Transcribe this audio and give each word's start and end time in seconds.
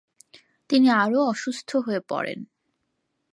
তিনি 0.69 0.87
আরও 0.95 1.19
অসুস্থ 1.25 1.69
হয়ে 1.75 2.01
পড়েন। 2.09 2.39